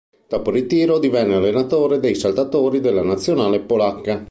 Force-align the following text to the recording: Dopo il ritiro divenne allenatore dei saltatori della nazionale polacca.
Dopo 0.27 0.49
il 0.49 0.55
ritiro 0.55 0.97
divenne 0.97 1.35
allenatore 1.35 1.99
dei 1.99 2.15
saltatori 2.15 2.79
della 2.79 3.03
nazionale 3.03 3.59
polacca. 3.59 4.19